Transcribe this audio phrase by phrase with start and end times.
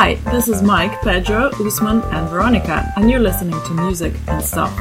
[0.00, 4.72] Hi, this is Mike, Pedro, Usman, and Veronica, and you're listening to Music and Stuff.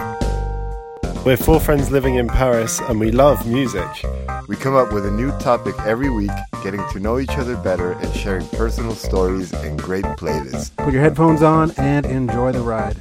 [1.25, 3.87] We're four friends living in Paris and we love music.
[4.47, 6.29] We come up with a new topic every week,
[6.63, 10.69] getting to know each other better and sharing personal stories and great playlists.
[10.75, 12.97] Put your headphones on and enjoy the ride.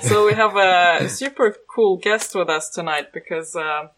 [0.00, 3.88] So we have a super cool guest with us tonight because uh,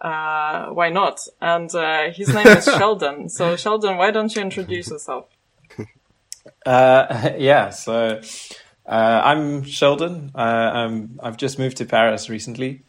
[0.00, 1.20] uh, why not?
[1.40, 3.28] And uh, his name is Sheldon.
[3.28, 5.26] So Sheldon, why don't you introduce yourself?
[6.66, 8.20] Uh, yeah, so
[8.86, 10.32] uh, I'm Sheldon.
[10.34, 12.84] Uh, I'm, I've just moved to Paris recently,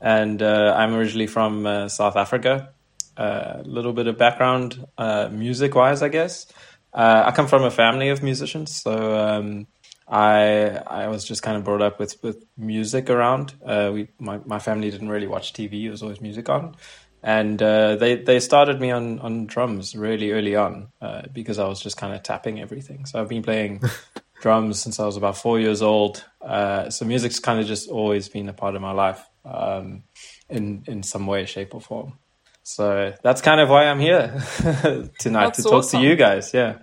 [0.00, 2.72] and uh, I'm originally from uh, South Africa.
[3.16, 6.46] A little bit of background, uh, music-wise, I guess.
[6.92, 9.66] Uh, I come from a family of musicians, so um,
[10.14, 13.54] I I was just kind of brought up with with music around.
[13.66, 16.76] Uh, we my my family didn't really watch TV; it was always music on,
[17.20, 21.66] and uh, they they started me on on drums really early on uh, because I
[21.66, 23.06] was just kind of tapping everything.
[23.06, 23.82] So I've been playing
[24.40, 26.24] drums since I was about four years old.
[26.40, 30.04] Uh, so music's kind of just always been a part of my life um,
[30.48, 32.20] in in some way, shape, or form.
[32.62, 34.28] So that's kind of why I'm here
[35.18, 36.54] tonight That's to talk to you guys.
[36.54, 36.78] Yeah,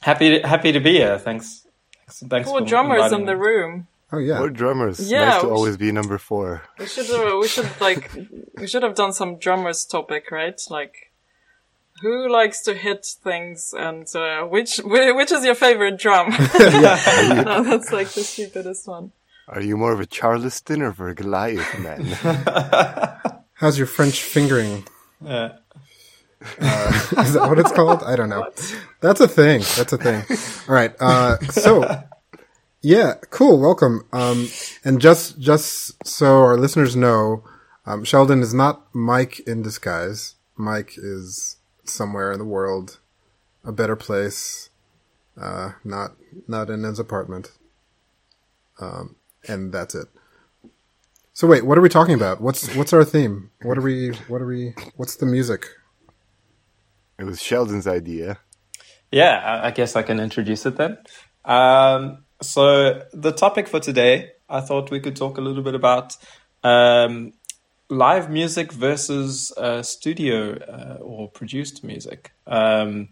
[0.00, 1.18] happy to, happy to be here.
[1.18, 1.67] Thanks.
[2.08, 3.40] Thanks, thanks Four for drummers in the me.
[3.40, 3.86] room.
[4.10, 4.40] Oh yeah.
[4.40, 5.10] We're drummers.
[5.10, 6.62] Yeah, nice to we always be number four.
[6.78, 8.10] We should uh, we should like
[8.56, 10.58] we should have done some drummers topic, right?
[10.70, 11.12] Like
[12.00, 16.30] who likes to hit things and uh, which which is your favorite drum?
[16.30, 16.36] no,
[17.64, 19.12] that's like the stupidest one.
[19.48, 22.04] Are you more of a Charleston or for a Goliath man?
[23.54, 24.86] How's your French fingering?
[25.22, 25.56] Yeah.
[26.60, 28.02] Is that what it's called?
[28.04, 28.48] I don't know.
[29.00, 29.60] That's a thing.
[29.76, 30.22] That's a thing.
[30.68, 30.94] All right.
[31.00, 32.04] Uh, so,
[32.80, 33.58] yeah, cool.
[33.60, 34.06] Welcome.
[34.12, 34.48] Um,
[34.84, 37.42] and just just so our listeners know,
[37.86, 40.36] um, Sheldon is not Mike in disguise.
[40.56, 42.98] Mike is somewhere in the world,
[43.64, 44.70] a better place,
[45.40, 46.12] uh, not
[46.46, 47.50] not in his apartment.
[48.80, 49.16] Um,
[49.48, 50.06] and that's it.
[51.32, 52.40] So wait, what are we talking about?
[52.40, 53.50] What's what's our theme?
[53.62, 54.10] What are we?
[54.28, 54.74] What are we?
[54.96, 55.66] What's the music?
[57.18, 58.38] It was Sheldon's idea.
[59.10, 60.98] Yeah, I, guess I can introduce it then.
[61.44, 66.16] Um, so the topic for today, I thought we could talk a little bit about
[66.62, 67.32] um,
[67.88, 72.32] live music versus uh, studio uh, or produced music.
[72.46, 73.08] Um,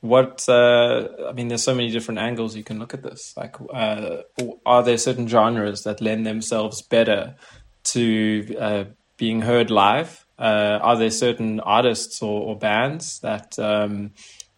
[0.00, 3.34] what uh, I mean, there's so many different angles you can look at this.
[3.36, 4.18] Like, uh,
[4.64, 7.34] are there certain genres that lend themselves better
[7.84, 8.84] to uh,
[9.16, 10.24] being heard live?
[10.38, 14.12] Uh, are there certain artists or, or bands that um,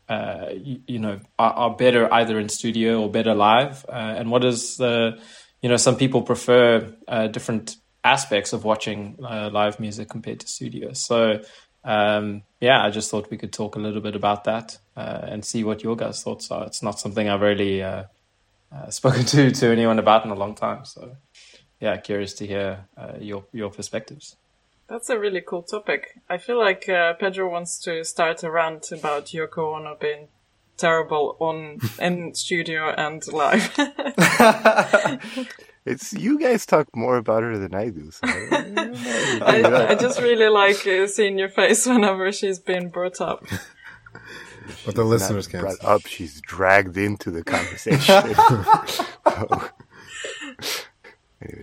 [0.08, 3.86] uh, you, you know are, are better either in studio or better live?
[3.88, 5.18] Uh, and what is the
[5.62, 10.46] you know some people prefer uh, different aspects of watching uh, live music compared to
[10.46, 10.92] studio.
[10.92, 11.40] So
[11.82, 15.42] um, yeah, I just thought we could talk a little bit about that uh, and
[15.44, 16.66] see what your guys' thoughts are.
[16.66, 17.82] It's not something I've really
[18.90, 20.84] spoken to to anyone about in a long time.
[20.84, 21.16] So
[21.80, 22.84] yeah, curious to hear
[23.18, 24.36] your your perspectives.
[24.90, 26.20] That's a really cool topic.
[26.28, 30.26] I feel like uh, Pedro wants to start a rant about Yoko Ono being
[30.76, 33.70] terrible on in studio and live.
[35.86, 38.10] It's you guys talk more about her than I do.
[38.10, 43.46] So I, I just really like uh, seeing your face whenever she's being brought up.
[44.84, 45.62] But the listeners can't.
[45.62, 48.00] brought up, she's dragged into the conversation.
[48.00, 49.69] So- anyway,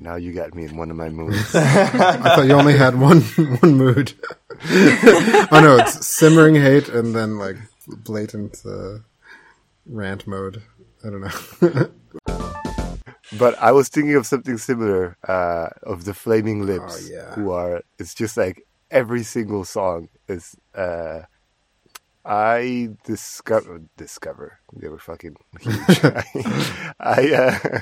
[0.07, 1.53] now you got me in one of my moods.
[1.53, 3.21] I thought you only had one
[3.61, 4.13] one mood.
[5.53, 7.57] oh no, it's simmering hate and then like
[7.87, 8.99] blatant uh,
[9.85, 10.63] rant mode.
[11.03, 11.89] I don't know.
[13.37, 17.33] But I was thinking of something similar uh, of the Flaming Lips, Oh, yeah.
[17.35, 17.81] who are.
[17.99, 20.55] It's just like every single song is.
[20.73, 21.23] Uh,
[22.23, 25.99] I discover discover they were fucking huge.
[26.99, 27.79] I uh,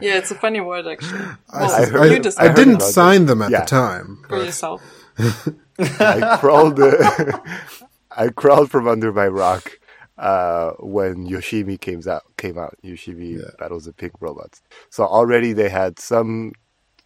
[0.00, 1.20] Yeah, it's a funny word actually.
[1.52, 3.60] I, Well, I heard- you I, I didn't about sign them at Yeah.
[3.60, 4.24] the time.
[4.28, 4.82] for yourself.
[5.78, 6.78] I crawled.
[6.80, 7.38] Uh,
[8.16, 9.78] I crawled from under my rock
[10.18, 12.22] uh, when Yoshimi came out.
[12.36, 12.76] Came out.
[12.84, 13.50] Yoshimi Yeah.
[13.58, 14.62] battles the pink robots.
[14.90, 16.52] So already they had some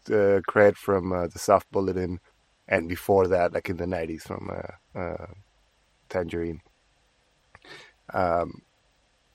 [0.09, 2.21] uh, cred from uh, the Soft Bulletin,
[2.69, 5.27] and before that, like in the '90s, from uh, uh,
[6.09, 6.61] Tangerine.
[8.13, 8.63] Um,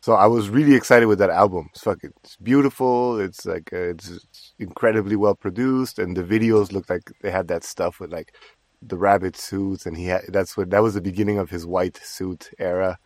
[0.06, 1.69] so I was really excited with that album.
[1.72, 3.19] It's fucking it's beautiful.
[3.19, 7.63] It's like uh, it's incredibly well produced, and the videos look like they had that
[7.63, 8.36] stuff with like
[8.84, 11.98] the rabbit suits, and he had that's what that was the beginning of his white
[11.98, 13.00] suit era,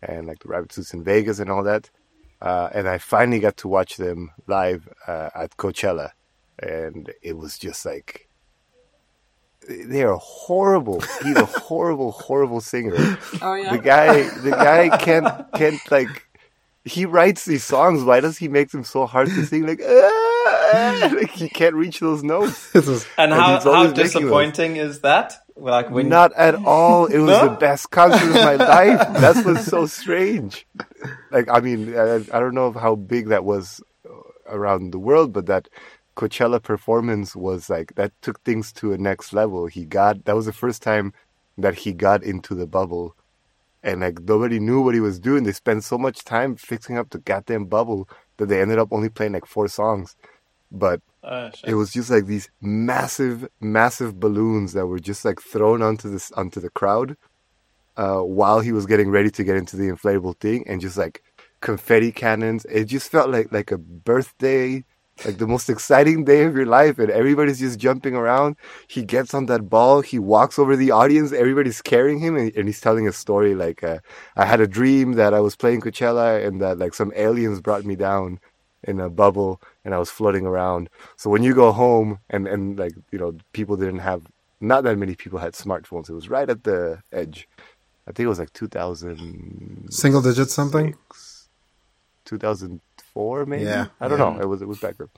[0.00, 1.90] and like the rabbit suits in Vegas and all that.
[2.40, 6.12] Uh, and I finally got to watch them live uh, at Coachella,
[6.60, 8.26] and it was just like
[9.68, 11.00] they are horrible.
[11.22, 13.18] He's a horrible, horrible singer.
[13.42, 13.76] Oh yeah.
[13.76, 16.27] The guy, the guy can't can't like.
[16.84, 18.04] He writes these songs.
[18.04, 19.66] Why does he make them so hard to sing?
[19.66, 22.74] Like, ah, like he can't reach those notes.
[22.74, 24.12] Is And And how, how always making those.
[24.12, 25.34] disappointing is that?
[25.56, 27.06] Like when Not at all.
[27.06, 27.48] It was No?
[27.50, 29.00] the best concert of my life.
[29.20, 30.66] That's what's so strange.
[31.30, 34.12] Like, I mean, I, I don't know how big that was uh,
[34.48, 35.68] around the world, but that
[36.16, 39.66] Coachella performance was like that took things to a next level.
[39.66, 41.12] He got that was the first time
[41.58, 43.14] that he got into the bubble,
[43.82, 45.44] and like nobody knew what he was doing.
[45.44, 49.08] They spent so much time fixing up the goddamn bubble that they ended up only
[49.08, 50.16] playing like four songs.
[50.70, 51.00] But
[51.54, 51.70] shit.
[51.70, 56.30] it was just like these massive, massive balloons that were just like thrown onto this
[56.32, 57.16] onto the crowd
[57.96, 61.22] uh, while he was getting ready to get into the inflatable thing, and just like
[61.60, 62.64] confetti cannons.
[62.66, 64.84] It just felt like like a birthday,
[65.24, 68.56] like the most exciting day of your life, and everybody's just jumping around.
[68.86, 72.68] He gets on that ball, he walks over the audience, everybody's carrying him, and, and
[72.68, 73.98] he's telling a story like, uh,
[74.36, 77.84] "I had a dream that I was playing Coachella, and that like some aliens brought
[77.84, 78.40] me down."
[78.84, 80.88] in a bubble and I was floating around.
[81.16, 84.22] So when you go home and, and like, you know, people didn't have,
[84.60, 86.08] not that many people had smartphones.
[86.08, 87.48] It was right at the edge.
[88.06, 89.88] I think it was like 2000.
[89.90, 90.94] single digit something.
[93.18, 93.64] 2004 maybe.
[93.64, 94.30] Yeah, I don't yeah.
[94.36, 94.40] know.
[94.40, 95.08] It was it was back then.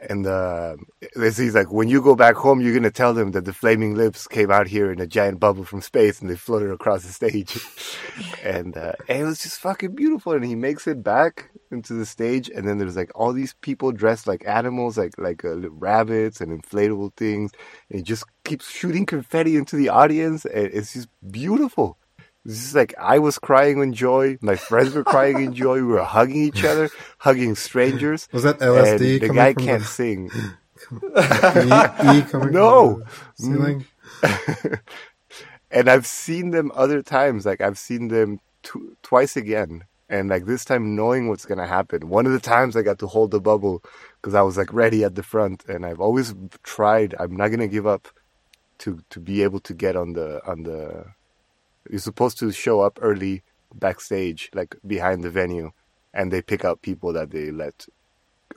[0.00, 0.76] And uh,
[1.16, 3.96] this is like when you go back home, you're gonna tell them that the flaming
[3.96, 7.12] lips came out here in a giant bubble from space and they floated across the
[7.12, 7.58] stage,
[8.44, 10.34] and, uh, and it was just fucking beautiful.
[10.34, 13.90] And he makes it back into the stage, and then there's like all these people
[13.90, 17.50] dressed like animals, like like uh, rabbits and inflatable things,
[17.90, 21.98] and he just keeps shooting confetti into the audience, and it's just beautiful.
[22.44, 24.38] It's is like I was crying in joy.
[24.40, 25.76] My friends were crying in joy.
[25.76, 26.88] We were hugging each other,
[27.18, 28.28] hugging strangers.
[28.32, 30.30] Was that LSD the coming guy from can't the- sing.
[30.92, 33.02] E, e coming No.
[33.34, 33.84] ceiling?
[35.70, 37.44] and I've seen them other times.
[37.44, 42.08] Like I've seen them tw- twice again, and like this time knowing what's gonna happen.
[42.08, 43.82] One of the times I got to hold the bubble
[44.20, 47.14] because I was like ready at the front, and I've always tried.
[47.18, 48.08] I'm not gonna give up
[48.78, 51.06] to to be able to get on the on the.
[51.90, 53.42] You're supposed to show up early
[53.74, 55.72] backstage, like behind the venue,
[56.12, 57.86] and they pick out people that they let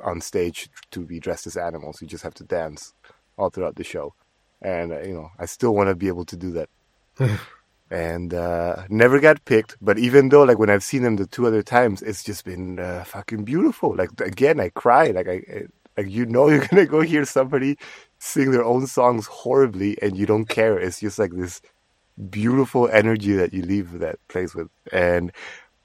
[0.04, 2.02] on stage to be dressed as animals.
[2.02, 2.94] You just have to dance
[3.38, 4.14] all throughout the show,
[4.62, 6.70] and uh, you know I still want to be able to do that.
[7.92, 11.46] and uh, never got picked, but even though like when I've seen them the two
[11.46, 13.96] other times, it's just been uh, fucking beautiful.
[13.96, 15.12] Like again, I cry.
[15.12, 15.64] Like I, I
[15.98, 17.78] like you know you're gonna go hear somebody
[18.20, 20.80] sing their own songs horribly, and you don't care.
[20.80, 21.62] It's just like this
[22.30, 24.70] beautiful energy that you leave that place with.
[24.92, 25.32] And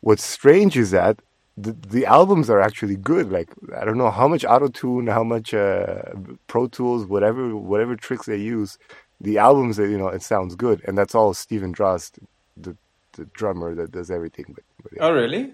[0.00, 1.20] what's strange is that
[1.56, 3.30] the, the albums are actually good.
[3.30, 6.02] Like I don't know how much auto tune, how much uh,
[6.46, 8.78] Pro Tools, whatever whatever tricks they use.
[9.20, 12.18] The albums, you know, it sounds good, and that's all Steven Drozd,
[12.56, 12.76] the
[13.12, 14.46] the drummer that does everything.
[14.54, 15.04] But, but yeah.
[15.04, 15.52] Oh, really?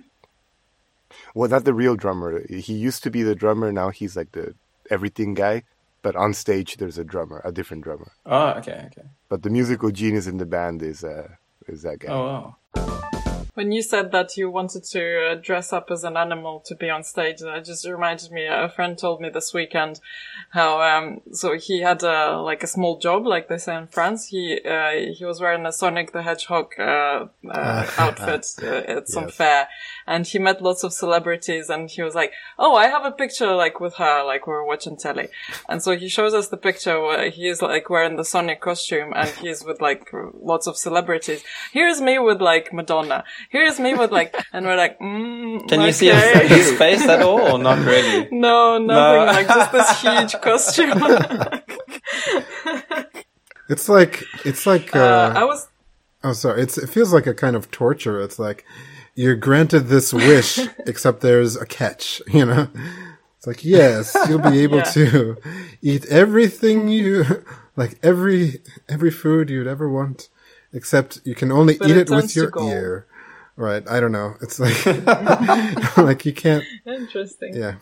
[1.35, 2.43] well, not the real drummer.
[2.49, 3.73] He used to be the drummer.
[3.73, 4.55] Now he's like the
[4.91, 5.65] everything guy.
[6.03, 8.13] But on stage, there's a drummer, a different drummer.
[8.27, 9.09] Oh, okay, okay.
[9.29, 11.29] But the musical genius in the band is uh,
[11.69, 12.09] is that guy.
[12.09, 13.22] Oh, wow.
[13.55, 16.89] When you said that you wanted to uh, dress up as an animal to be
[16.89, 18.47] on stage, that just reminded me.
[18.47, 20.01] A friend told me this weekend
[20.51, 24.29] how um, so he had a like a small job, like they say in France.
[24.29, 29.25] He uh, he was wearing a Sonic the Hedgehog uh, uh, outfit uh, at some
[29.25, 29.35] Yes.
[29.35, 29.69] fair,
[30.07, 31.69] and he met lots of celebrities.
[31.69, 34.65] And he was like, "Oh, I have a picture like with her, like we we're
[34.67, 35.29] watching telly."
[35.69, 39.13] And so he shows us the picture where he is like wearing the Sonic costume,
[39.15, 41.45] and he's with like lots of celebrities.
[41.73, 43.25] Here's me with like Madonna.
[43.51, 47.23] Here's me with like, and we're like, mm, Can you see his, his face at
[47.23, 48.29] all, or not really?
[48.33, 49.25] No, nothing No.
[49.27, 51.03] like just this huge costume.
[53.69, 55.69] It's like it's like uh, uh, I was
[56.25, 56.63] oh sorry.
[56.63, 58.21] It's it feels like a kind of torture.
[58.21, 58.65] It's like
[59.15, 62.21] you're granted this wish, except there's a catch.
[62.33, 62.69] You know,
[63.39, 64.85] it's like yes, you'll be able Yeah.
[64.85, 65.37] to
[65.81, 67.25] eat everything you
[67.77, 70.29] like every every food you'd ever want,
[70.73, 72.71] except you can only But eat it it with your gold.
[72.73, 73.07] ear.
[73.57, 73.87] Right?
[73.89, 74.35] I don't know.
[74.41, 74.87] It's like
[75.97, 76.65] like you can't.
[76.87, 77.55] interesting.
[77.55, 77.75] Yeah.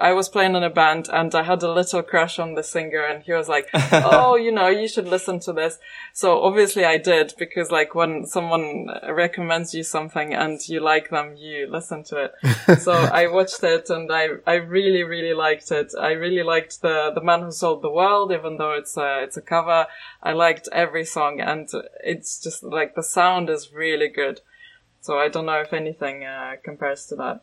[0.00, 3.04] I was playing in a band and I had a little crush on the singer
[3.04, 5.78] and he was like, Oh, you know, you should listen to this.
[6.12, 11.36] So obviously I did because like when someone recommends you something and you like them,
[11.36, 12.78] you listen to it.
[12.80, 15.92] so I watched it and I, I really, really liked it.
[15.98, 19.36] I really liked the, the man who sold the world, even though it's a, it's
[19.36, 19.86] a cover.
[20.22, 21.68] I liked every song and
[22.04, 24.40] it's just like the sound is really good.
[25.08, 27.40] So I don't know if anything, uh, compares to that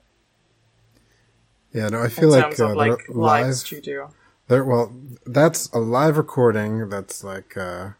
[1.73, 4.13] Yeah, no, I in feel like, terms uh, of like live live studio.
[4.47, 4.93] There, well,
[5.25, 7.93] that's a live recording that's like, uh,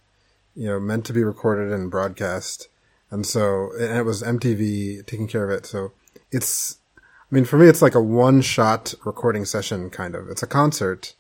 [0.54, 2.68] you know, meant to be recorded and broadcast.
[3.10, 5.66] And so, and it was MTV taking care of it.
[5.66, 5.94] So
[6.32, 10.30] it's, I mean, for me, it's like a one shot recording session kind of.
[10.30, 11.16] It's a concert,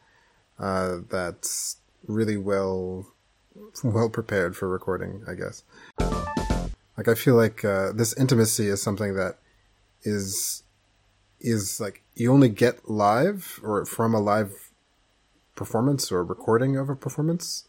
[0.59, 3.07] uh, that's really well,
[3.83, 5.63] well prepared for recording, I guess.
[6.97, 9.37] Like, I feel like, uh, this intimacy is something that
[10.03, 10.63] is,
[11.39, 14.71] is like, you only get live or from a live
[15.55, 17.67] performance or recording of a performance.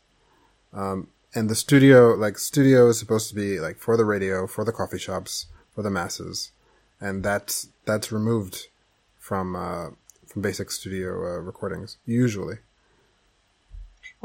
[0.73, 4.65] Um, and the studio, like studio is supposed to be like for the radio, for
[4.65, 6.53] the coffee shops, for the masses.
[7.01, 8.69] And that's, that's removed
[9.19, 9.89] from, uh,
[10.27, 12.57] from basic studio, uh, recordings, usually.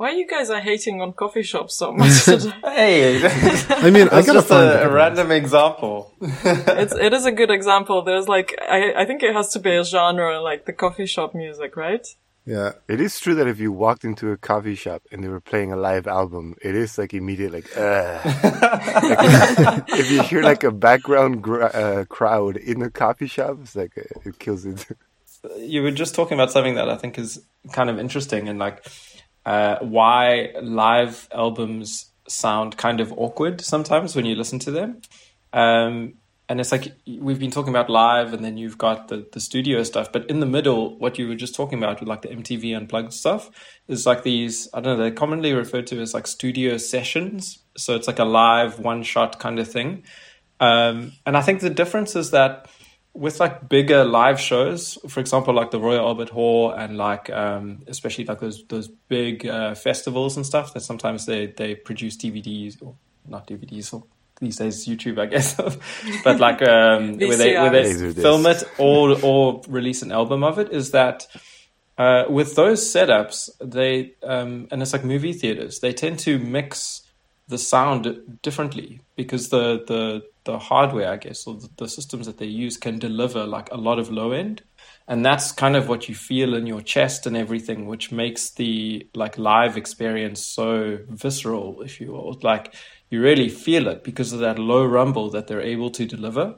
[0.02, 2.52] Why you guys are hating on coffee shops so much today?
[2.64, 3.24] Hey,
[3.70, 4.94] I mean, I gotta just find a, good a ones.
[4.94, 6.12] random example.
[6.20, 8.02] it's it is a good example.
[8.02, 11.36] There's like I I think it has to be a genre like the coffee shop
[11.36, 12.04] music, right?
[12.48, 12.72] Yeah.
[12.88, 15.72] It is true that if you walked into a coffee shop and they were playing
[15.72, 18.22] a live album, it is like immediate, like, uh.
[18.26, 23.76] like, if you hear like a background gr- uh, crowd in a coffee shop, it's
[23.76, 24.84] like uh, it kills it.
[25.60, 28.84] you were just talking about something that I think is kind of interesting and like
[29.46, 35.02] uh, why live albums sound kind of awkward sometimes when you listen to them.
[35.54, 36.14] Um,
[36.52, 39.84] and it's like we've been talking about live and then you've got the, the studio
[39.84, 42.76] stuff, but in the middle, what you were just talking about with like the MTV
[42.76, 43.50] unplugged stuff
[43.88, 47.60] is like these, I don't know, they're commonly referred to as like studio sessions.
[47.78, 50.04] So it's like a live one shot kind of thing.
[50.60, 52.68] Um, and I think the difference is that
[53.14, 57.84] with like bigger live shows, for example, like the Royal Albert Hall and like um,
[57.88, 62.82] especially like those those big uh, festivals and stuff that sometimes they they produce DVDs
[62.82, 62.96] or
[63.28, 64.04] not DVDs or
[64.40, 65.56] these days YouTube I guess,
[66.24, 68.22] but like um, where they where they VCR.
[68.22, 71.28] film it or or release an album of it is that.
[71.98, 75.82] Uh, with those setups, they um, and it's like movie theaters.
[75.82, 77.04] They tend to mix
[77.52, 82.38] the sound differently because the the the hardware, I guess, or the, the systems that
[82.40, 84.64] they use can deliver like a lot of low end,
[85.08, 89.08] and that's kind of what you feel in your chest and everything, which makes the
[89.14, 92.40] like live experience so visceral, if you will.
[92.42, 92.74] Like
[93.12, 96.56] you really feel it because of that low rumble that they're able to deliver.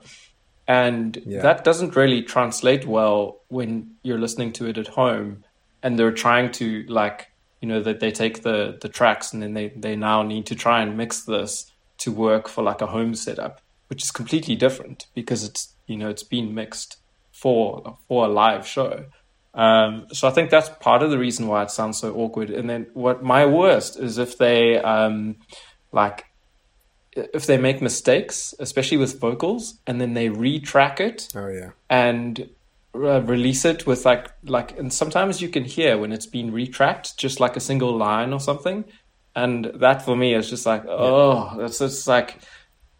[0.68, 1.42] And Yeah.
[1.42, 5.44] that doesn't really translate well when you're listening to it at home
[5.82, 7.28] and they're trying to like
[7.64, 10.54] you know that they take the the tracks and then they they now need to
[10.54, 15.06] try and mix this to work for like a home setup which is completely different
[15.16, 16.98] because it's you know it's been mixed
[17.32, 19.06] for for a live show
[19.54, 22.70] um so i think that's part of the reason why it sounds so awkward and
[22.70, 25.38] then what my worst is if they um
[25.94, 26.26] like
[27.16, 31.70] if they make mistakes especially with vocals and then they retrack it Oh yeah.
[31.90, 32.50] and
[32.96, 37.18] uh, release it with like like and sometimes you can hear when it's been retracked
[37.18, 38.86] just like a single line or something.
[39.36, 42.40] And that for me is just like oh that's just like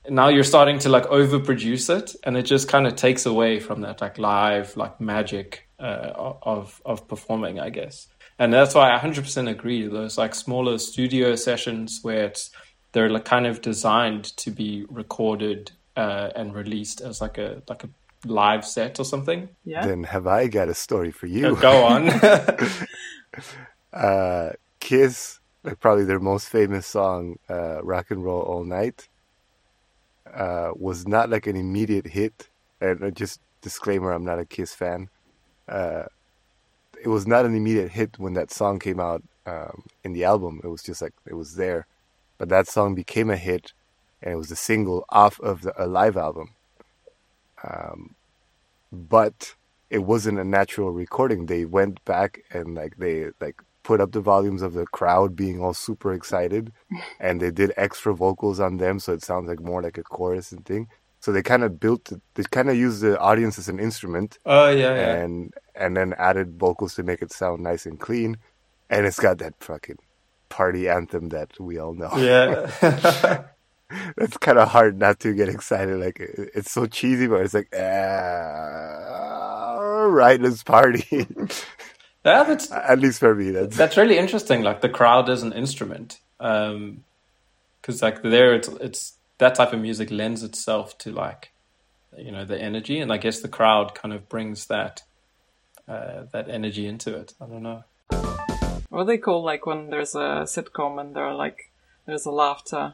[0.10, 3.82] now you're starting to like overproduce it and it just kind of takes away from
[3.82, 8.08] that like live like magic uh, of of performing i guess.
[8.40, 9.88] And that's why i 100% agree.
[9.88, 12.50] Those like smaller studio sessions where it's
[12.94, 17.84] they're like kind of designed to be recorded uh, and released as like a like
[17.84, 17.90] a
[18.26, 19.86] live set or something Yeah.
[19.86, 21.56] Then have I got a story for you?
[21.56, 22.10] go on
[23.94, 29.08] uh, Kiss, like probably their most famous song, uh, "Rock and Roll All Night,"
[30.34, 32.50] uh, was not like an immediate hit.
[32.82, 35.10] And uh, just disclaimer, I'm not a Kiss fan.
[35.68, 36.04] Uh,
[37.02, 40.62] it was not an immediate hit when that song came out um, in the album.
[40.64, 41.88] It was just like it was there,
[42.38, 43.74] but that song became a hit,
[44.22, 46.50] and it was a single off of the, a live album.
[47.68, 48.16] Um,
[48.92, 49.56] but
[49.90, 51.46] it wasn't a natural recording.
[51.46, 55.62] They went back and like they like put up the volumes of the crowd being
[55.62, 56.72] all super excited,
[57.20, 60.52] and they did extra vocals on them, so it sounds like more like a chorus
[60.52, 60.88] and thing.
[61.20, 64.40] So they kind of built, it- they kind of used the audience as an instrument,
[64.46, 68.38] oh yeah yeah and and then added vocals to make it sound nice and clean,
[68.90, 69.98] and it's got that fucking
[70.50, 72.12] party anthem that we all know.
[72.18, 73.44] yeah
[74.18, 76.00] It's kind of hard not to get excited.
[76.00, 81.06] Like it- it's so cheesy, but it's like, ah, all right, let's party.
[82.26, 85.52] yeah that's At least for me, that's that's really interesting like the crowd is an
[85.54, 87.04] instrument um
[87.82, 91.52] because like there it's it's that type of music lends itself to like
[92.18, 95.02] you know the energy and i guess the crowd kind of brings that
[95.88, 97.84] uh that energy into it i don't know
[98.90, 101.72] What they call like when there's a sitcom and there are like
[102.06, 102.94] there's a laughter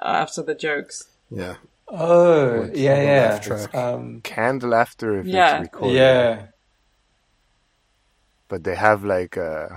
[0.00, 1.08] after the jokes.
[1.30, 1.56] Yeah.
[1.88, 3.08] oh Like yeah, the yeah.
[3.08, 3.74] laugh track.
[3.74, 5.34] um canned laughter if Yeah.
[5.34, 5.96] it's recorded.
[5.96, 6.46] yeah
[8.48, 9.68] but they have like uh,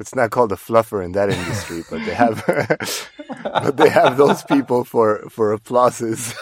[0.00, 2.44] it's not called a fluffer in that industry, but they have
[3.62, 6.34] but they have those people for for applauses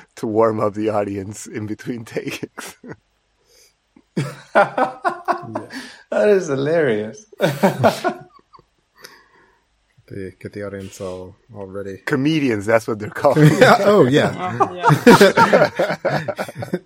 [0.16, 2.76] to warm up the audience in between takings.
[6.10, 7.26] That is hilarious.
[10.16, 11.98] They get the audience all all ready.
[11.98, 13.36] Comedians, that's what they're called.
[13.60, 13.76] Yeah.
[13.80, 14.90] Oh yeah.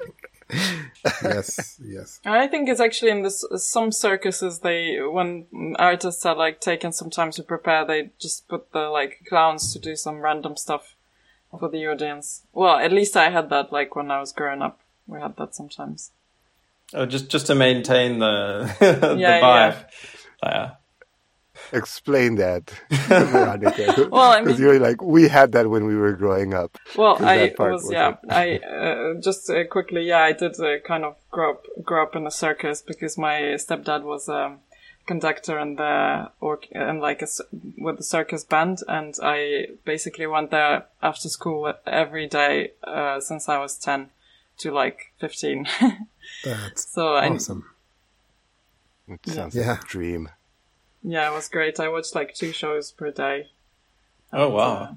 [1.22, 1.80] Yes.
[1.80, 2.20] Yes.
[2.24, 5.46] I think it's actually in this some circuses they when
[5.78, 9.78] artists are like taking some time to prepare, they just put the like clowns to
[9.78, 10.96] do some random stuff
[11.56, 12.42] for the audience.
[12.52, 14.80] Well, at least I had that like when I was growing up.
[15.06, 16.10] We had that sometimes.
[16.92, 19.84] Oh, just just to maintain the the Yeah, vibe.
[20.42, 20.70] Yeah.
[21.72, 24.08] Explain that, Veronica.
[24.10, 26.78] Well, I mean- you're like we had that when we were growing up.
[26.96, 28.16] Well, I was, was yeah.
[28.28, 32.16] I uh, just uh, quickly, yeah, I did uh, kind of grow up grow up
[32.16, 34.56] in a circus because my stepdad was a
[35.06, 37.44] conductor in the or in like a c-
[37.78, 43.48] with the circus band, and I basically went there after school every day uh, since
[43.48, 44.10] I was ten
[44.58, 45.66] to like fifteen.
[46.44, 47.64] That's so I, awesome.
[49.08, 49.72] It sounds Yeah.
[49.72, 50.28] like a dream.
[51.02, 51.80] Yeah, it was great.
[51.80, 53.50] I watched like two shows per day.
[54.32, 54.96] Oh wow.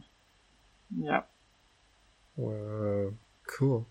[0.96, 1.22] Yeah.
[2.36, 3.14] Wow.
[3.48, 3.88] Cool.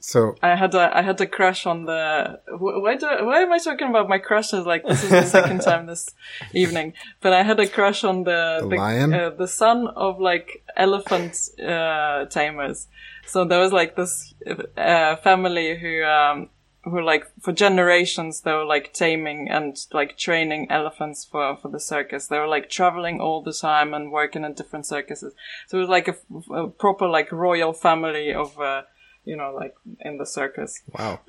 [0.00, 3.52] So I had a I had a crush on the wh- why do why am
[3.52, 6.10] I talking about my crushes like this is the second time this
[6.52, 9.14] evening but I had a crush on the The lion?
[9.14, 12.88] uh, the son of like elephant uh, tamers
[13.26, 14.34] so there was like this
[14.76, 16.48] uh, family who um
[16.84, 21.80] who like for generations they were like taming and like training elephants for for the
[21.80, 25.32] circus they were like traveling all the time and working in different circuses
[25.68, 26.16] so it was like a,
[26.52, 28.82] a proper like royal family of uh,
[29.24, 31.20] you know like in the circus wow.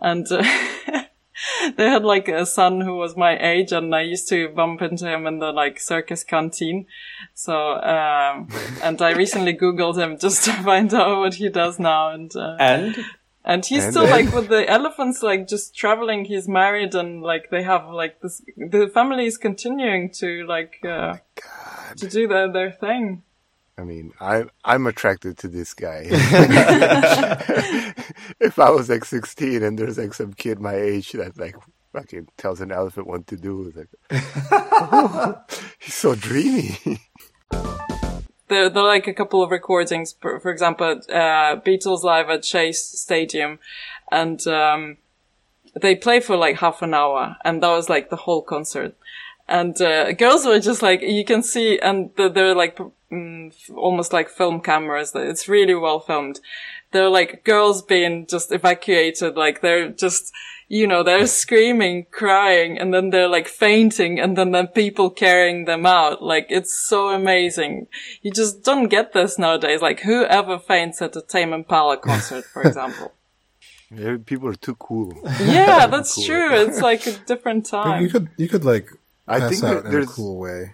[0.00, 0.42] and uh,
[1.76, 5.08] they had like a son who was my age and I used to bump into
[5.08, 6.86] him in the like circus canteen.
[7.34, 8.48] So, um,
[8.82, 12.10] and I recently Googled him just to find out what he does now.
[12.10, 12.96] And, uh, And
[13.44, 16.24] and he's And still then- like with the elephants, like just traveling.
[16.24, 21.16] He's married and like they have like this, the family is continuing to like, uh,
[21.96, 23.22] to do their, their thing.
[23.78, 26.04] I mean, I I'm attracted to this guy.
[28.40, 31.56] if I was like 16 and there's like some kid my age that like
[31.92, 33.88] fucking tells an elephant what to do, like,
[35.80, 36.78] he's so dreamy.
[38.48, 42.44] There, there are like a couple of recordings, for, for example, uh, Beatles live at
[42.44, 43.58] Shea Stadium,
[44.10, 44.98] and um,
[45.80, 48.94] they play for like half an hour, and that was like the whole concert.
[49.48, 52.78] And uh, girls were just like you can see, and the, they're like
[53.10, 55.12] mm, almost like film cameras.
[55.14, 56.40] It's really well filmed.
[56.92, 60.32] They're like girls being just evacuated, like they're just
[60.72, 65.66] you know, they're screaming, crying, and then they're like fainting, and then then people carrying
[65.66, 66.22] them out.
[66.22, 67.88] Like, it's so amazing.
[68.22, 69.82] You just don't get this nowadays.
[69.82, 73.12] Like, whoever faints at a Tame Impala concert, for example.
[73.94, 75.12] Yeah, People are too cool.
[75.44, 76.24] yeah, that's Cool.
[76.24, 76.54] true.
[76.62, 78.02] It's like a different But time.
[78.02, 78.88] you could you could like
[79.28, 80.72] I pass think out that in a cool way.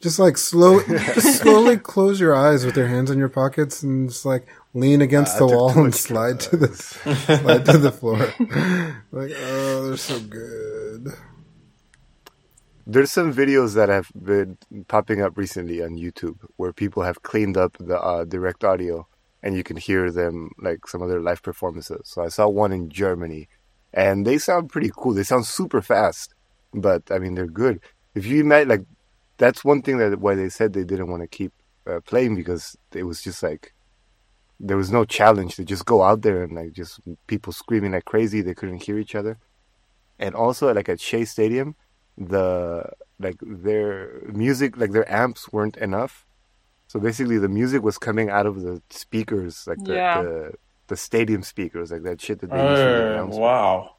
[0.00, 4.08] Just like slow, just slowly close your eyes with your hands in your pockets and
[4.08, 4.46] just like
[4.80, 8.18] lean against I the wall and much slide to the slide to the floor.
[9.12, 11.08] like oh, they're so good.
[12.86, 14.56] There's some videos that have been
[14.88, 19.06] popping up recently on YouTube where people have cleaned up the uh, direct audio
[19.42, 22.00] and you can hear them like some of their live performances.
[22.04, 23.48] So I saw one in Germany
[23.92, 25.14] and they sound pretty cool.
[25.14, 26.34] They sound super fast,
[26.72, 27.80] but I mean, they're good.
[28.14, 28.84] If you imagine, like,
[29.36, 31.52] that's one thing that why they said they didn't want to keep
[31.86, 33.72] uh, playing because it was just like,
[34.60, 38.04] there was no challenge to just go out there and like just people screaming like
[38.04, 38.42] crazy.
[38.42, 39.38] They couldn't hear each other.
[40.18, 41.76] And also, like at Shea Stadium,
[42.18, 42.90] the
[43.20, 46.26] like their music like their amps weren't enough
[46.88, 50.22] so basically the music was coming out of the speakers like the Yeah.
[50.22, 50.52] the,
[50.88, 53.40] the stadium speakers like that shit that they use for oh, the oh, announcement.
[53.42, 53.94] wow.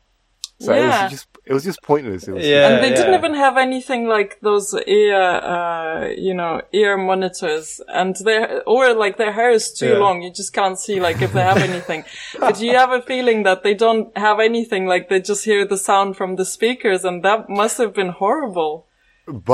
[0.59, 1.03] So it Yeah.
[1.03, 2.67] was just it was just pointless it was Yeah.
[2.67, 4.67] and they didn't even have anything like those
[5.01, 5.21] ear,
[5.55, 9.97] uh, you know, ear monitors, and their or like their hair is too Yeah.
[10.03, 10.15] long.
[10.25, 12.01] You just can't see like if they have anything.
[12.45, 14.83] but you have a feeling that they don't have anything.
[14.93, 18.73] Like they just hear the sound from the speakers, and that must have been horrible.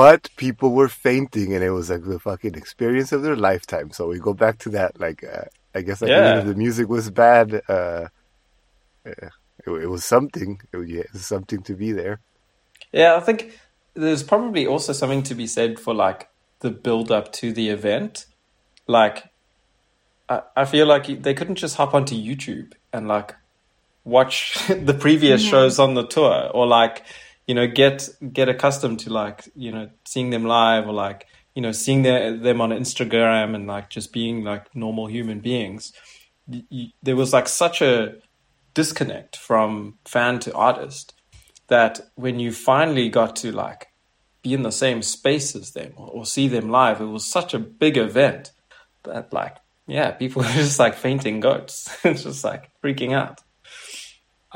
[0.00, 4.00] but people were fainting and it was like the fucking experience of their lifetime so
[4.12, 5.44] we go back to that like uh,
[5.76, 6.40] i guess like Yeah.
[6.50, 8.04] the music was bad uh
[9.04, 9.28] yeah,
[9.66, 12.20] it, it was something it was, yeah, it was something to be there
[12.92, 13.58] Yeah, I think
[13.94, 16.28] there's probably also something to be said for like
[16.60, 18.26] the build up to the event.
[18.86, 19.24] Like,
[20.28, 23.34] I, I feel like they couldn't just hop onto YouTube and like
[24.04, 25.50] watch the previous mm-hmm.
[25.50, 27.04] shows on the tour or like
[27.46, 31.62] you know get get accustomed to like you know seeing them live or like you
[31.62, 35.92] know seeing their, them on Instagram and like just being like normal human beings.
[36.46, 38.14] Y- y- there was like such a
[38.76, 41.14] disconnect from fan to artist
[41.68, 43.88] that when you finally got to like
[44.42, 47.54] be in the same space as them or, or see them live, it was such
[47.54, 48.52] a big event
[49.04, 51.88] that like yeah, people were just like fainting goats.
[52.04, 53.40] it's just like freaking out.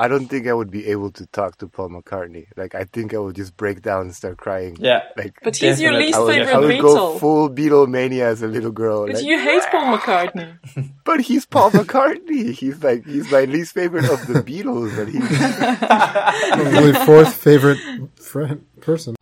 [0.00, 2.46] I don't think I would be able to talk to Paul McCartney.
[2.56, 4.78] Like, I think I would just break down and start crying.
[4.80, 5.02] Yeah.
[5.14, 7.20] Like, But he's your least I would, favorite I would go Beatle.
[7.20, 9.06] full Beatlemania as a little girl.
[9.06, 9.98] But like, you hate Paul ah!
[9.98, 10.92] McCartney.
[11.04, 12.52] but he's Paul McCartney.
[12.52, 15.28] He's like he's my least favorite of the Beatles, but he's
[16.72, 17.78] Probably fourth favorite
[18.18, 19.16] friend person.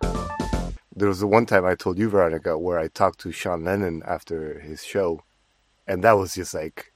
[0.95, 4.03] there was the one time I told you, Veronica, where I talked to Sean Lennon
[4.07, 5.25] after his show,
[5.89, 6.93] and that was just like,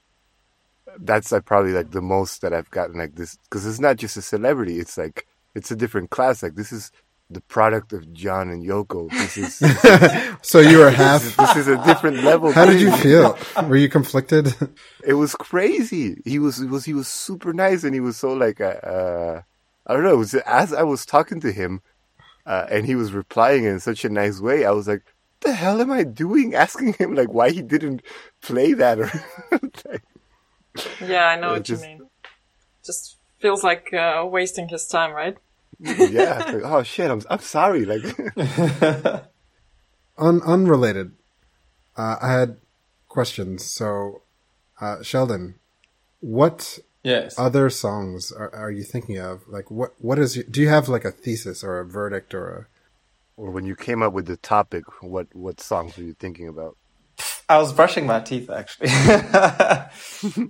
[0.99, 4.17] that's like probably like the most that I've gotten like this because it's not just
[4.17, 6.43] a celebrity; it's like it's a different class.
[6.43, 6.91] Like this is
[7.29, 9.09] the product of John and Yoko.
[9.09, 11.23] This is this So you were half.
[11.35, 12.51] This is a different level.
[12.51, 13.37] How did you feel?
[13.67, 14.53] Were you conflicted?
[15.05, 16.21] It was crazy.
[16.23, 19.41] He was he was he was super nice, and he was so like uh, uh
[19.85, 20.13] I don't know.
[20.13, 21.81] It was, as I was talking to him,
[22.45, 25.03] uh, and he was replying in such a nice way, I was like,
[25.41, 28.01] "The hell am I doing?" Asking him like why he didn't
[28.41, 29.11] play that or.
[29.91, 30.03] like,
[31.01, 32.09] Yeah, I know what just- you mean.
[32.83, 35.37] Just feels like uh, wasting his time, right?
[35.79, 36.39] yeah.
[36.45, 37.09] like, oh shit!
[37.09, 37.85] I'm I'm sorry.
[37.85, 38.03] Like
[40.17, 41.13] Un- unrelated.
[41.97, 42.57] Uh, I had
[43.07, 43.63] questions.
[43.65, 44.21] So,
[44.81, 45.55] uh, Sheldon,
[46.19, 47.37] what Yes.
[47.37, 49.41] other songs are, are you thinking of?
[49.47, 50.35] Like, what what is?
[50.35, 52.67] Your, do you have like a thesis or a verdict or a?
[53.35, 56.77] or when you came up with the topic, what what songs were you thinking about?
[57.49, 59.87] I was brushing my teeth actually, uh,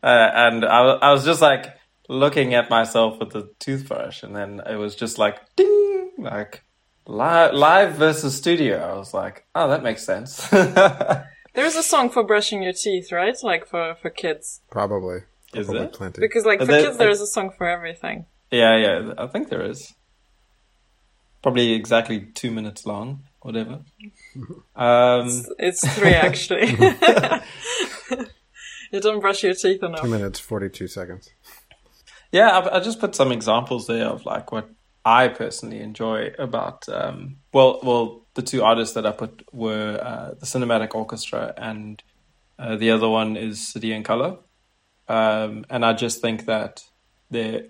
[0.04, 1.66] and I, wa- I was just like
[2.10, 6.64] looking at myself with the toothbrush, and then it was just like ding, like
[7.08, 8.78] live, live versus studio.
[8.78, 10.48] I was like, oh, that makes sense.
[11.56, 13.36] There's a song for brushing your teeth, right?
[13.44, 14.62] Like for, for kids.
[14.72, 15.20] probably?
[15.54, 15.94] Is probably it?
[15.94, 16.22] plenty?
[16.22, 18.26] Because like for there- kids, there's a song for everything.
[18.52, 19.94] yeah, yeah, I think there is.
[21.42, 23.82] Probably exactly two minutes long, whatever.
[24.76, 25.30] Um,
[25.60, 26.72] It's three actually.
[28.92, 30.02] you don't brush your teeth enough.
[30.02, 31.30] Two minutes forty two seconds.
[32.32, 34.70] Yeah, I, I just put some examples there of like what
[35.06, 36.90] I personally enjoy about.
[36.90, 42.02] Um, well, well, the two artists that I put were uh, the Cinematic Orchestra, and
[42.58, 44.38] uh, the other one is City and Color.
[45.08, 46.84] Um, and I just think that
[47.30, 47.66] their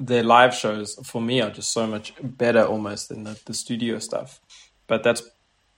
[0.00, 3.98] their live shows for me are just so much better almost than the, the studio
[3.98, 4.40] stuff.
[4.86, 5.22] But that's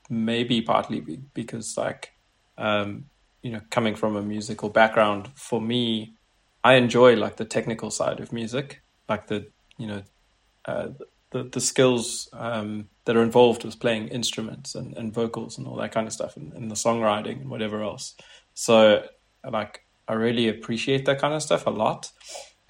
[0.09, 1.01] maybe partly
[1.35, 2.13] because like
[2.57, 3.07] um,
[3.43, 6.15] you know coming from a musical background for me
[6.65, 9.47] I enjoy like the technical side of music, like the
[9.79, 10.03] you know
[10.65, 10.89] uh,
[11.31, 15.77] the the skills um, that are involved with playing instruments and, and vocals and all
[15.77, 18.15] that kind of stuff, and, and the songwriting and whatever else.
[18.55, 19.05] So
[19.49, 22.11] like I really appreciate that kind of stuff a lot.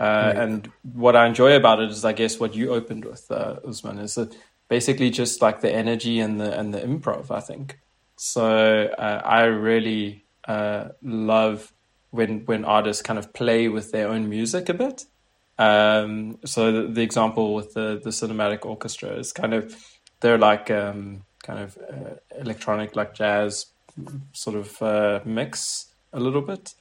[0.01, 3.57] Uh, And what I enjoy about it is, I guess, what you opened with, uh,
[3.65, 4.35] Usman, is that
[4.69, 7.31] basically just like the energy and the and the improv.
[7.31, 7.79] I think
[8.17, 8.47] so.
[8.99, 11.73] Uh, I really uh, love
[12.11, 15.07] when when artists kind of play with their own music a bit.
[15.59, 19.77] Um, so the, the example with the the cinematic orchestra is kind of
[20.21, 23.67] they're like um, kind of uh, electronic, like jazz
[24.33, 26.75] sort of uh, mix a little bit,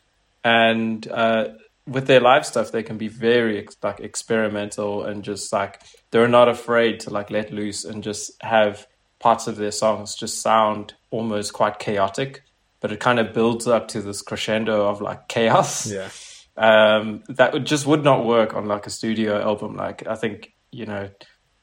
[0.44, 1.50] and uh,
[1.88, 6.48] with their live stuff, they can be very like experimental and just like they're not
[6.48, 8.88] afraid to like let loose and just have
[9.20, 12.44] parts of their songs just sound almost quite chaotic,
[12.80, 16.10] but it kind of builds up to this crescendo of like chaos Yeah.
[16.58, 19.76] um, that would just would not work on like a studio album.
[19.76, 21.10] Like I think you know,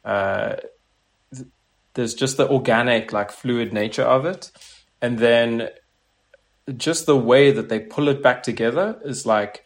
[0.04, 0.56] uh,
[1.34, 1.48] th-
[1.94, 4.50] there's just the organic, like fluid nature of it,
[5.00, 5.68] and then
[6.76, 9.64] just the way that they pull it back together is like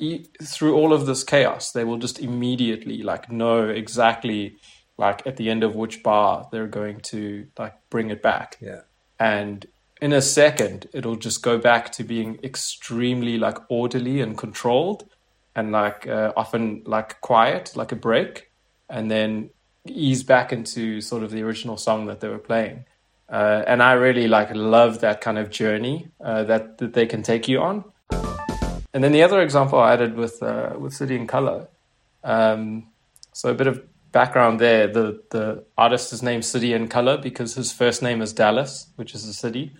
[0.00, 4.56] e- through all of this chaos, they will just immediately like know exactly
[4.98, 8.56] like at the end of which bar they're going to like bring it back.
[8.60, 8.80] Yeah.
[9.18, 9.66] and
[10.02, 15.04] in a second it'll just go back to being extremely like orderly and controlled
[15.54, 18.50] and like uh, often like quiet like a break
[18.88, 19.50] and then
[19.86, 22.84] ease back into sort of the original song that they were playing.
[23.28, 27.22] Uh, and i really like love that kind of journey uh, that, that they can
[27.22, 27.84] take you on
[28.92, 31.68] and then the other example i added with uh, with city and color
[32.22, 32.86] um,
[33.32, 34.86] so a bit of background there.
[34.88, 39.14] The the artist is named City and Color because his first name is Dallas, which
[39.14, 39.72] is a city,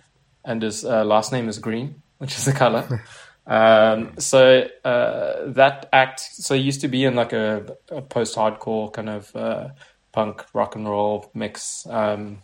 [0.43, 3.03] and his uh, last name is Green, which is a color.
[3.47, 8.93] Um, so uh, that act, so he used to be in like a, a post-hardcore
[8.93, 9.69] kind of uh,
[10.11, 12.37] punk rock and roll mix um,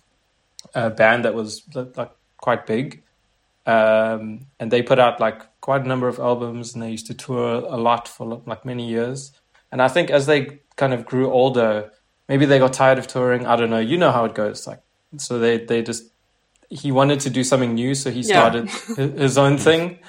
[0.74, 1.62] band that was
[1.96, 3.04] like quite big,
[3.68, 7.14] um, and they put out like quite a number of albums, and they used to
[7.14, 9.34] tour a lot for like many years.
[9.70, 11.92] And I think as they kind of grew older,
[12.30, 13.46] maybe they got tired of touring.
[13.46, 13.80] I don't know.
[13.92, 14.66] You know how it goes.
[14.66, 14.80] Like
[15.18, 16.04] so, they they just
[16.70, 19.08] he wanted to do something new, so he started yeah.
[19.08, 20.00] his own thing.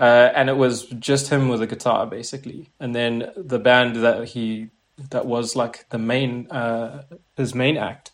[0.00, 4.24] Uh, and it was just him with a guitar basically and then the band that
[4.30, 4.68] he
[5.10, 7.04] that was like the main uh,
[7.36, 8.10] his main act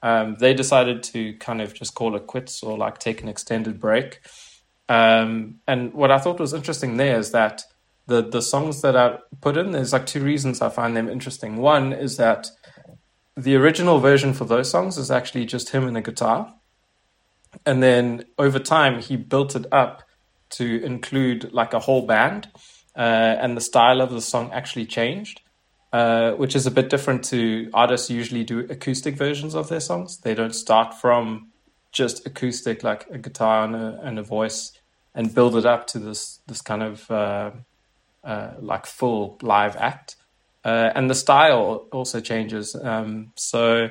[0.00, 3.80] um, they decided to kind of just call it quits or like take an extended
[3.80, 4.20] break
[4.88, 7.62] um, and what i thought was interesting there is that
[8.06, 11.56] the the songs that i put in there's like two reasons i find them interesting
[11.56, 12.50] one is that
[13.36, 16.54] the original version for those songs is actually just him and a guitar
[17.66, 20.02] and then over time he built it up
[20.50, 22.48] to include like a whole band,
[22.96, 25.40] uh, and the style of the song actually changed,
[25.92, 30.18] uh, which is a bit different to artists usually do acoustic versions of their songs.
[30.18, 31.50] They don't start from
[31.94, 34.72] just acoustic, like a guitar and a, and a voice,
[35.14, 37.52] and build it up to this this kind of uh,
[38.22, 40.16] uh like full live act.
[40.64, 42.74] Uh, and the style also changes.
[42.74, 43.90] Um, so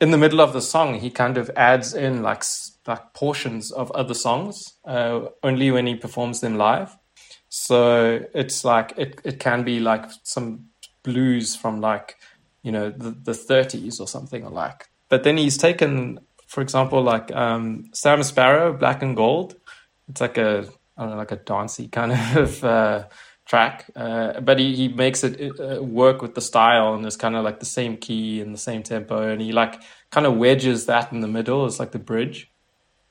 [0.00, 2.44] in the middle of the song, he kind of adds in like
[2.86, 6.96] like portions of other songs uh, only when he performs them live.
[7.48, 10.66] So it's like it it can be like some
[11.02, 12.16] blues from like
[12.62, 14.88] you know the the 30s or something like.
[15.08, 16.18] But then he's taken,
[16.54, 19.56] for example, like um, Sam Sparro, Black and Gold.
[20.08, 23.04] It's like a I don't know, like a dancey kind of uh,
[23.44, 27.34] track, uh, but he, he makes it uh, work with the style and it's kind
[27.34, 30.86] of like the same key and the same tempo, and he like kind of wedges
[30.86, 32.48] that in the middle as like the bridge.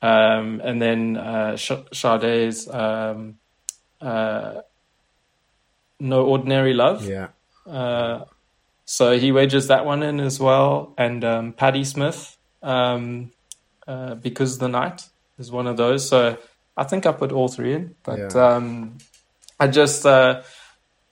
[0.02, 3.40] Um, and then uh, Sade's um,
[4.00, 4.62] uh,
[6.00, 7.06] No Ordinary Love.
[7.06, 7.28] Yeah.
[7.66, 8.26] Uh,
[8.86, 10.94] so he wedges that one in as well.
[10.98, 13.32] And um, Patti Smith, um,
[13.88, 16.08] uh, Because the Night is one of those.
[16.08, 16.38] So
[16.76, 17.96] I think I put all three in.
[18.04, 18.56] But yeah.
[18.56, 18.98] um,
[19.60, 20.06] I just.
[20.06, 20.42] Uh,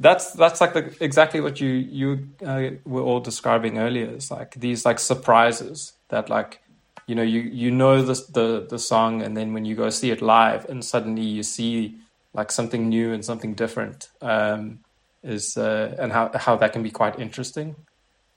[0.02, 4.08] that's that's like the, exactly what you you uh, were all describing earlier.
[4.08, 6.60] It's like these like surprises that like
[7.06, 10.10] you know you you know the the the song and then when you go see
[10.10, 11.98] it live and suddenly you see
[12.34, 14.80] like something new and something different um,
[15.24, 17.76] is uh, and how how that can be quite interesting.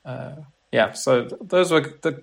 [0.04, 0.36] Uh,
[0.70, 2.22] yeah, so th- those were the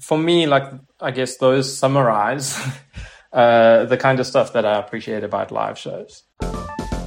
[0.00, 0.64] for me like
[1.00, 2.58] I guess those summarize
[3.32, 6.24] uh, the kind of stuff that I appreciate about live shows.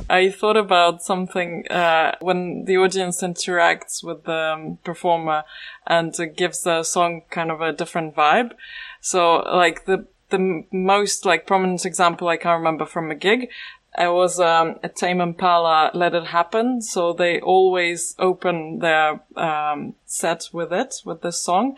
[0.09, 5.43] I thought about something uh, when the audience interacts with the um, performer
[5.87, 8.51] and uh, gives the song kind of a different vibe.
[8.99, 13.49] So, like the the most like prominent example I can remember from a gig
[13.97, 16.81] it was um, a Tame Impala Let It Happen.
[16.81, 21.75] So they always open their um, set with it, with this song.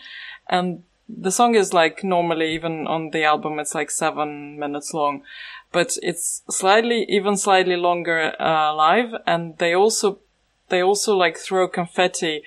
[0.47, 0.83] And
[1.17, 5.23] the song is like normally, even on the album, it's like seven minutes long
[5.73, 9.13] but it's slightly, even slightly longer, uh, live.
[9.27, 10.19] And they also,
[10.69, 12.43] they also like throw confetti,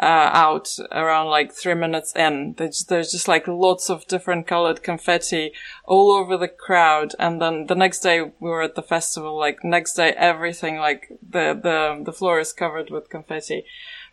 [0.00, 2.54] uh, out around like three minutes in.
[2.58, 5.52] There's, there's just like lots of different colored confetti
[5.86, 7.14] all over the crowd.
[7.18, 11.08] And then the next day we were at the festival, like next day everything, like
[11.26, 13.64] the, the, the floor is covered with confetti.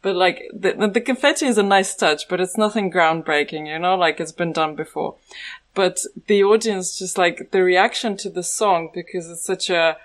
[0.03, 3.95] But like the, the confetti is a nice touch, but it's nothing groundbreaking, you know,
[3.95, 5.15] like it's been done before
[5.73, 9.97] but the audience just like the reaction to the song because it's such a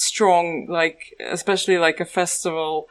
[0.00, 2.88] strong, like, especially like a festival.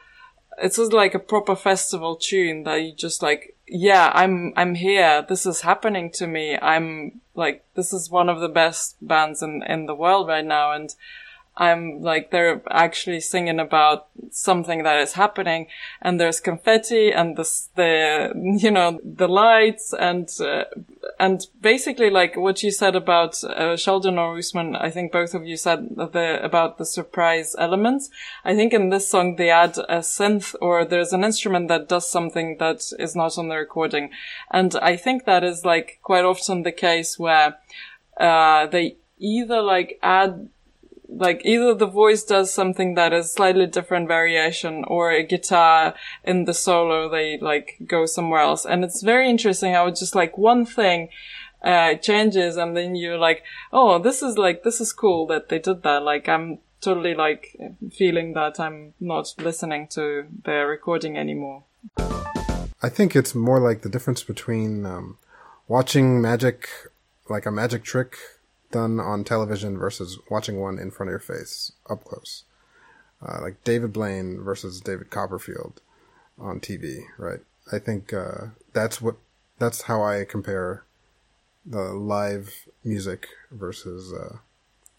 [0.62, 5.24] It's just like a proper festival tune that you just like, yeah, I'm, I'm here.
[5.28, 6.58] This is happening to me.
[6.60, 10.72] I'm like, this is one of the best bands in, in the world right now.
[10.72, 10.94] And
[11.60, 15.66] I'm like, they're actually singing about something that is happening
[16.00, 17.44] and there's confetti and the,
[17.74, 20.64] the, you know, the lights and, uh,
[21.18, 25.46] and basically like what you said about, uh, Sheldon or Usman, I think both of
[25.46, 28.08] you said the, about the surprise elements.
[28.42, 32.08] I think in this song they add a synth or there's an instrument that does
[32.08, 34.12] something that is not on the recording.
[34.50, 37.58] And I think that is like quite often the case where,
[38.16, 40.48] uh, they either like add
[41.12, 45.94] like either the voice does something that is slightly different variation or a guitar
[46.24, 48.64] in the solo they like go somewhere else.
[48.64, 51.08] And it's very interesting how just like one thing
[51.62, 55.58] uh changes and then you're like oh this is like this is cool that they
[55.58, 56.02] did that.
[56.02, 57.54] Like i'm totally like
[57.92, 61.64] feeling that i'm not listening to the recording anymore.
[62.82, 65.18] I think it's more like the difference between um,
[65.68, 66.68] watching magic
[67.28, 68.16] like a magic trick
[68.70, 72.44] done on television versus watching one in front of your face up close.
[73.22, 75.80] Uh, like David Blaine versus David Copperfield
[76.38, 77.40] on TV, right?
[77.70, 79.16] I think uh, that's what
[79.58, 80.84] that's how I compare
[81.66, 84.38] the live music versus uh,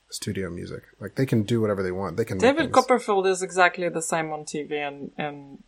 [0.10, 0.84] studio music.
[1.00, 2.18] Like they can do whatever they want.
[2.18, 2.38] They can.
[2.38, 5.64] David Copperfield is exactly the same on TV and, and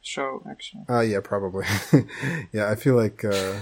[0.00, 0.84] show, actually.
[0.88, 1.66] Uh, yeah, probably.
[2.52, 3.54] yeah, I feel like, uh,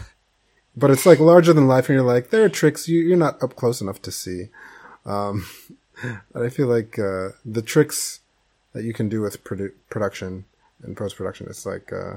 [0.76, 3.42] but it's like larger than life, and you're like, there are tricks you, you're not
[3.42, 4.48] up close enough to see.
[5.04, 5.46] Um,
[6.32, 8.20] but I feel like uh, the tricks
[8.72, 10.44] that you can do with produ- production
[10.82, 12.16] and post production, it's like uh,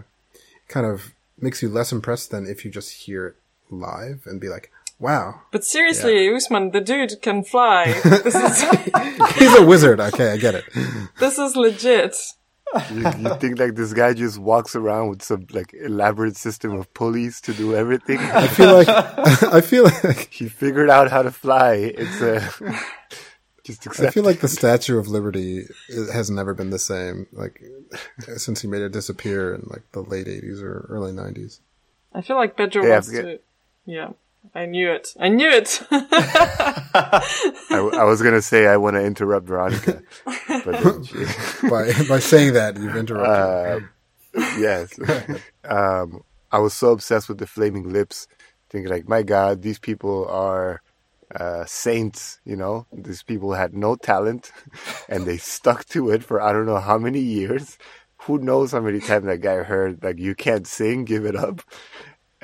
[0.67, 3.35] kind of makes you less impressed than if you just hear it
[3.69, 7.85] live and be like, wow, But seriously, Usman, the dude can fly.
[8.03, 8.63] this is
[9.35, 9.99] he's a wizard.
[9.99, 10.65] Okay, I get it.
[11.19, 12.15] this is legit.
[12.91, 16.93] You, you think like this guy just walks around with some like elaborate system of
[16.93, 18.19] pulleys to do everything?
[18.19, 21.75] I feel like I feel like he figured out how to fly.
[21.97, 22.49] It's a
[23.63, 24.07] just accept.
[24.07, 25.65] I feel like the Statue of Liberty
[26.13, 27.27] has never been the same.
[27.31, 27.61] Like
[28.38, 31.59] since he made it disappear in like the late '80s or early '90s.
[32.13, 33.39] I feel like Pedro Yeah, wants forget- to.
[33.88, 34.09] Yeah,
[34.53, 35.13] I knew it.
[35.19, 35.81] I knew it.
[35.91, 37.21] I,
[37.71, 40.01] I was gonna say I want to interrupt Veronica,
[40.63, 41.25] but she,
[41.69, 43.89] By by saying that, you've interrupted.
[44.36, 44.99] uh, yes,
[45.63, 48.27] um, I was so obsessed with the Flaming Lips,
[48.69, 50.81] thinking like, my God, these people are
[51.34, 52.39] uh, saints.
[52.45, 54.51] You know, these people had no talent,
[55.10, 57.77] and they stuck to it for I don't know how many years.
[58.19, 61.62] Who knows how many times that guy heard like, "You can't sing, give it up."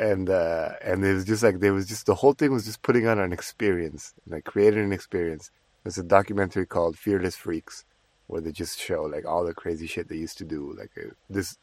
[0.02, 2.82] And uh, and it was just like there was just the whole thing was just
[2.82, 5.52] putting on an experience, and like created an experience.
[5.84, 7.86] There's a documentary called Fearless Freaks,
[8.26, 10.76] where they just show like all the crazy shit they used to do.
[10.78, 11.56] Like uh, this,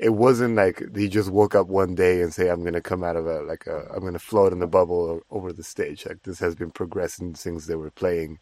[0.00, 3.14] it wasn't like he just woke up one day and say, "I'm gonna come out
[3.16, 6.40] of a like a I'm gonna float in the bubble over the stage." Like this
[6.40, 8.40] has been progressing since they were playing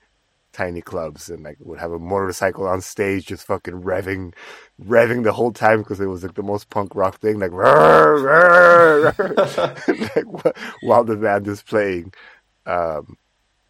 [0.54, 4.32] tiny clubs and like would have a motorcycle on stage just fucking revving
[4.82, 9.12] revving the whole time because it was like the most punk rock thing like, "Rrr,
[9.12, 12.14] rrr, rrr," like while the band is playing.
[12.64, 13.18] Um,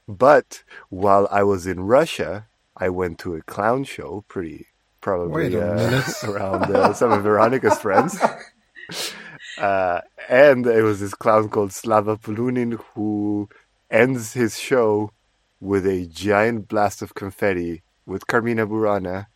[0.07, 4.67] but while I was in Russia I went to a clown show pretty
[5.01, 8.19] probably uh, around uh, some of Veronica's friends.
[9.57, 13.49] Uh, and it was this clown called Slava Polunin who
[13.89, 15.13] ends his show
[15.65, 19.27] with a giant blast of confetti with Carmina Burana,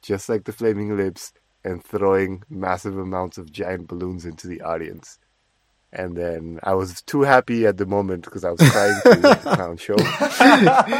[0.00, 5.18] just like the Flaming Lips, and throwing massive amounts of giant balloons into the audience.
[5.92, 9.34] And then I was too happy at the moment because I was crying to the
[9.42, 9.96] clown show.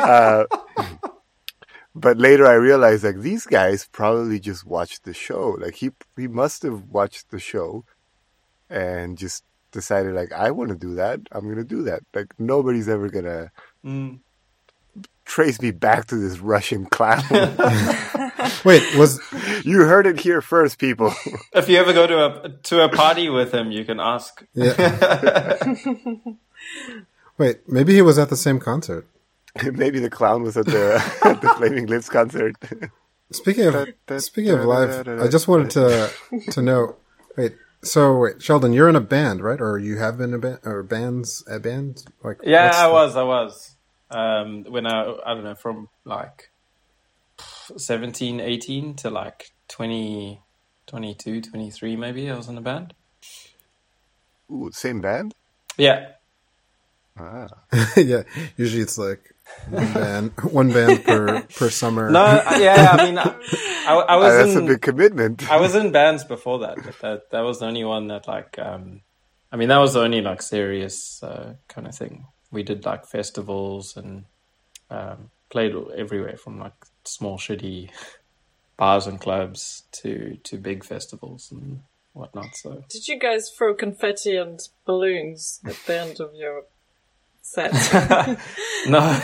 [0.05, 0.45] Uh,
[1.95, 5.57] but later I realized like these guys probably just watched the show.
[5.61, 7.85] Like he he must have watched the show
[8.69, 11.21] and just decided like I want to do that.
[11.33, 12.03] I'm gonna do that.
[12.15, 13.51] Like nobody's ever gonna
[13.85, 14.21] Mm.
[15.25, 17.23] Trace me back to this Russian clown.
[18.65, 19.21] Wait, was
[19.65, 21.13] you heard it here first, people.
[21.55, 24.45] If you ever go to a to a party with him, you can ask.
[24.55, 25.57] yeah?
[27.39, 29.07] Wait, maybe he was at the same concert.
[29.63, 32.57] Maybe the clown was at the at the Flaming Lips concert.
[33.33, 33.89] Speaking of
[34.23, 36.11] speaking of live, I just wanted to
[36.51, 36.97] to know.
[37.37, 39.61] Wait, so wait, Sheldon, you're in a band, right?
[39.61, 42.05] Or you have been a band or bands a band?
[42.23, 43.74] Like Yeah, I the- was, I was.
[44.11, 46.51] Um, when I, I don't know, from like
[47.77, 50.43] 17, 18 to like 20,
[50.87, 52.95] 22, 23 maybe, I was in a band.
[54.51, 55.33] Ooh, same band.
[55.79, 56.09] Yeah.
[57.19, 57.49] Ah.
[57.97, 58.25] yeah,
[58.57, 59.35] usually it's like
[59.67, 62.11] one band, one band per per summer.
[62.11, 63.35] No, yeah, I mean, I,
[63.85, 65.45] I, I Ah, was that's in, a big commitment.
[65.49, 68.59] I was in bands before that, but that, that was the only one that like,
[68.59, 69.03] um,
[69.53, 72.27] I mean, that was the only like serious uh, kind of thing.
[72.55, 74.25] We did like festivals and
[74.91, 77.91] um, played everywhere from like small shitty
[78.77, 82.57] bars and clubs to to big festivals and whatnot.
[82.57, 86.65] So Did you guys throw confetti and balloons at the end of your
[87.43, 87.73] set?
[88.89, 89.21] no,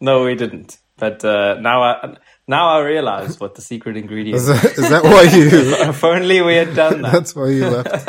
[0.00, 0.78] no, we didn't.
[0.96, 4.36] But uh, now I now I realize what the secret ingredient.
[4.36, 5.48] Is that, is that why you?
[5.88, 7.12] if only we had done that.
[7.12, 8.06] That's why you left.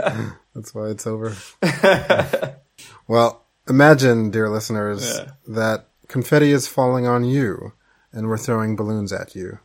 [0.53, 1.36] That's why it's over.
[3.07, 5.32] well, imagine, dear listeners, Yeah.
[5.47, 7.74] that confetti is falling on you,
[8.11, 9.59] and we're throwing balloons at you,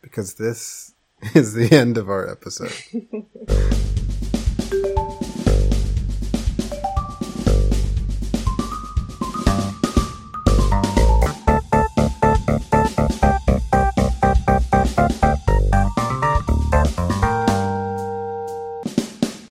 [0.00, 0.92] because this
[1.34, 2.72] is the end of our episode.